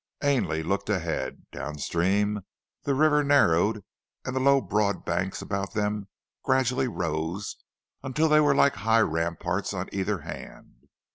Ainley 0.23 0.63
looked 0.63 0.89
ahead. 0.89 1.45
Downstream 1.51 2.41
the 2.85 2.95
river 2.95 3.23
narrowed 3.23 3.83
and 4.25 4.35
the 4.35 4.39
low 4.39 4.59
broad 4.59 5.05
banks 5.05 5.43
about 5.43 5.75
them 5.75 6.07
gradually 6.41 6.87
rose, 6.87 7.55
until 8.01 8.27
they 8.27 8.39
were 8.39 8.55
like 8.55 8.77
high 8.77 9.01
ramparts 9.01 9.75
on 9.75 9.89
either 9.91 10.21
hand. 10.21 10.87